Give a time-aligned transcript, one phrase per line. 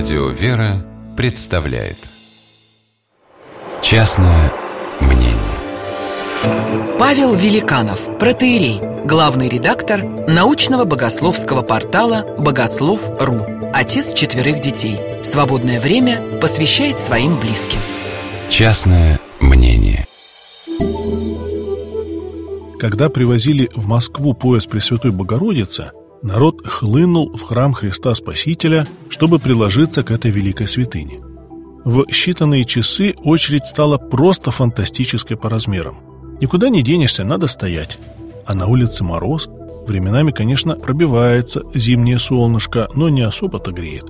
[0.00, 0.82] Радио «Вера»
[1.14, 1.98] представляет
[3.82, 4.50] Частное
[4.98, 5.36] мнение
[6.98, 13.44] Павел Великанов, протеерей, главный редактор научного богословского портала «Богослов.ру»,
[13.74, 14.98] отец четверых детей.
[15.22, 17.80] Свободное время посвящает своим близким.
[18.48, 20.06] Частное мнение
[22.78, 25.92] Когда привозили в Москву пояс Пресвятой Богородицы,
[26.22, 31.20] народ хлынул в храм Христа Спасителя, чтобы приложиться к этой великой святыне.
[31.84, 35.98] В считанные часы очередь стала просто фантастической по размерам.
[36.40, 37.98] Никуда не денешься, надо стоять.
[38.46, 39.48] А на улице мороз,
[39.86, 44.04] временами, конечно, пробивается зимнее солнышко, но не особо-то греет.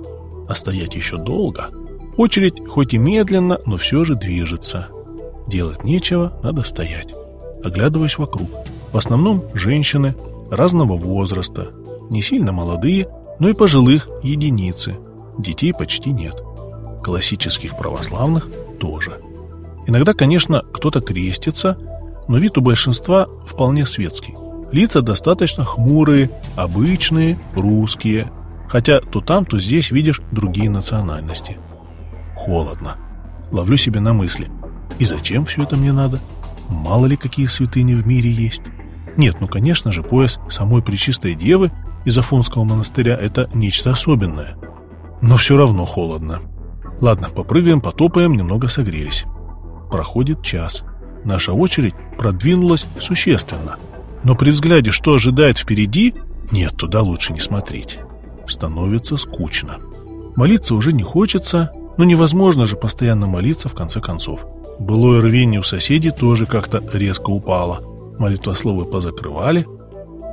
[0.47, 1.69] А стоять еще долго.
[2.17, 4.89] Очередь хоть и медленно, но все же движется.
[5.47, 7.13] Делать нечего, надо стоять.
[7.63, 8.49] Оглядываясь вокруг.
[8.91, 10.15] В основном женщины
[10.49, 11.71] разного возраста,
[12.11, 13.07] не сильно молодые,
[13.39, 14.97] но и пожилых единицы.
[15.39, 16.35] Детей почти нет.
[17.03, 19.19] Классических православных тоже.
[19.87, 21.77] Иногда, конечно, кто-то крестится,
[22.27, 24.35] но вид у большинства вполне светский.
[24.73, 28.29] Лица достаточно хмурые, обычные, русские.
[28.67, 31.57] Хотя то там, то здесь видишь другие национальности.
[32.35, 32.97] Холодно.
[33.51, 34.49] Ловлю себя на мысли.
[34.99, 36.21] И зачем все это мне надо?
[36.67, 38.63] Мало ли какие святыни в мире есть.
[39.15, 41.71] Нет, ну конечно же, пояс самой Пречистой Девы
[42.05, 44.57] из Афонского монастыря– это нечто особенное.
[45.21, 46.41] Но все равно холодно.
[46.99, 49.25] Ладно, попрыгаем, потопаем, немного согрелись.
[49.89, 50.83] Проходит час.
[51.23, 53.77] Наша очередь продвинулась существенно.
[54.23, 56.15] Но при взгляде, что ожидает впереди,
[56.51, 57.99] нет, туда лучше не смотреть.
[58.47, 59.77] Становится скучно.
[60.35, 64.45] Молиться уже не хочется, но невозможно же постоянно молиться в конце концов.
[64.79, 67.81] Былое рвение у соседей тоже как-то резко упало.
[68.17, 69.67] Молитвословы позакрывали,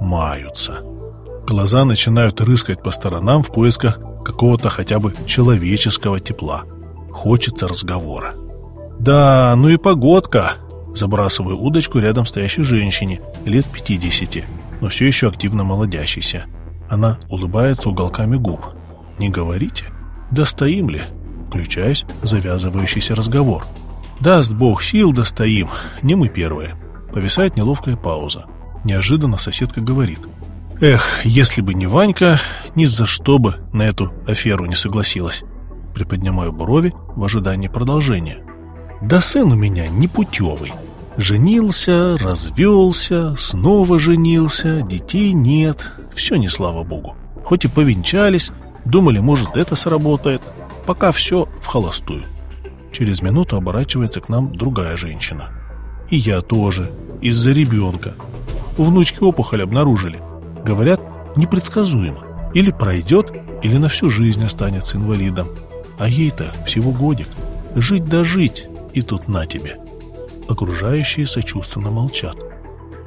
[0.01, 0.83] маются.
[1.49, 6.65] Глаза начинают рыскать по сторонам в поисках какого-то хотя бы человеческого тепла.
[7.11, 8.35] Хочется разговора.
[9.01, 10.57] «Да, ну и погодка!»
[10.95, 14.45] Забрасываю удочку рядом стоящей женщине, лет 50,
[14.83, 16.45] но все еще активно молодящейся.
[16.91, 18.61] Она улыбается уголками губ.
[19.19, 19.87] «Не говорите?»
[20.31, 21.03] «Да ли?»
[21.49, 23.65] Включаясь завязывающийся разговор.
[24.21, 25.69] «Даст бог сил, достоим,
[26.03, 26.75] не мы первые».
[27.11, 28.45] Повисает неловкая пауза.
[28.85, 30.21] Неожиданно соседка говорит–
[30.81, 32.41] Эх, если бы не Ванька,
[32.77, 35.43] ни за что бы на эту аферу не согласилась.
[35.93, 38.39] Приподнимаю брови в ожидании продолжения.
[39.03, 40.73] Да сын у меня непутевый.
[41.17, 45.93] Женился, развелся, снова женился, детей нет.
[46.15, 47.17] Все не слава богу.
[47.45, 48.53] Хоть и повенчались,
[48.85, 50.43] думали, может, это сработает.
[50.87, 52.23] Пока все в холостую.
[52.93, 55.51] Через минуту оборачивается к нам другая женщина.
[56.09, 58.15] И я тоже, из-за ребенка.
[58.77, 60.21] Внучки опухоль обнаружили.
[60.65, 61.01] Говорят,
[61.37, 62.51] непредсказуемо.
[62.55, 63.33] Или пройдет,
[63.63, 65.49] или на всю жизнь останется инвалидом.
[65.99, 67.29] А ей-то всего годик.
[67.75, 69.79] Жить да жить, и тут на тебе.
[70.49, 72.37] Окружающие сочувственно молчат.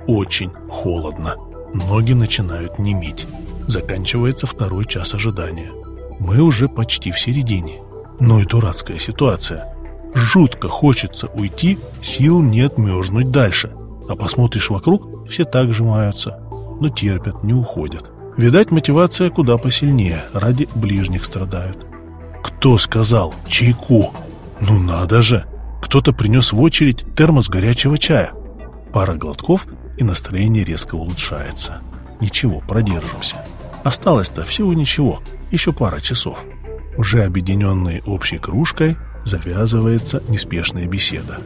[0.08, 1.36] Очень холодно.
[1.74, 3.28] Ноги начинают неметь.
[3.68, 5.72] Заканчивается второй час ожидания.
[6.20, 7.82] Мы уже почти в середине.
[8.20, 9.74] Ну и дурацкая ситуация.
[10.14, 13.72] Жутко хочется уйти, сил нет мерзнуть дальше.
[14.10, 16.51] А посмотришь вокруг, все так сжимаются
[16.82, 18.12] но терпят, не уходят.
[18.36, 21.86] Видать, мотивация куда посильнее, ради ближних страдают.
[22.44, 24.14] Кто сказал «чайку»?
[24.60, 25.46] Ну надо же!
[25.82, 28.32] Кто-то принес в очередь термос горячего чая.
[28.94, 31.82] Пара глотков, и настроение резко улучшается.
[32.20, 33.38] Ничего, продержимся.
[33.84, 35.22] Осталось-то всего ничего,
[35.52, 36.44] еще пара часов.
[36.98, 41.40] Уже объединенные общей кружкой завязывается неспешная беседа.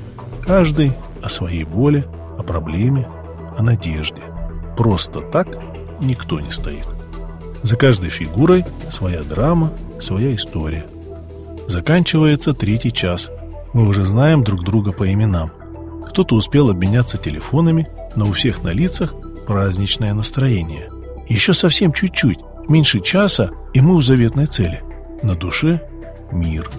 [0.45, 2.05] Каждый о своей боли,
[2.37, 3.07] о проблеме,
[3.57, 4.21] о надежде.
[4.77, 5.47] Просто так
[5.99, 6.87] никто не стоит.
[7.63, 10.85] За каждой фигурой своя драма, своя история.
[11.67, 13.29] Заканчивается третий час.
[13.73, 15.51] Мы уже знаем друг друга по именам.
[16.07, 19.15] Кто-то успел обменяться телефонами, но у всех на лицах
[19.47, 20.89] праздничное настроение.
[21.27, 24.83] Еще совсем чуть-чуть, меньше часа, и мы у заветной цели.
[25.23, 25.81] На душе
[26.31, 26.69] мир.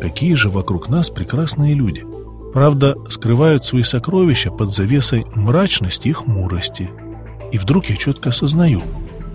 [0.00, 2.04] Какие же вокруг нас прекрасные люди.
[2.52, 6.90] Правда, скрывают свои сокровища под завесой мрачности и хмурости–
[7.52, 8.82] и вдруг я четко осознаю,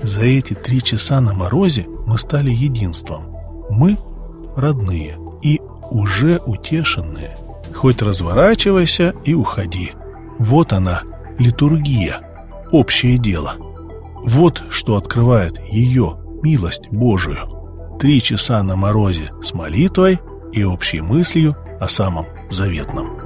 [0.02, 3.36] за эти три часа на морозе мы стали единством.
[3.70, 3.98] Мы
[4.56, 5.62] родные и
[5.92, 7.38] уже утешенные.
[7.76, 9.92] Хоть разворачивайся и уходи.
[10.40, 11.02] Вот она,
[11.38, 12.22] литургия,
[12.72, 13.56] общее дело.
[14.24, 17.98] Вот что открывает ее милость Божию.
[18.00, 20.20] Три часа на морозе с молитвой
[20.54, 23.18] и общей мыслью о самом заветном.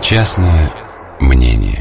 [0.00, 0.70] Частное
[1.22, 1.71] мнение.